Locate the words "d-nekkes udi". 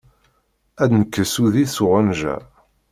0.91-1.65